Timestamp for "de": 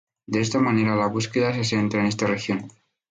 0.25-0.41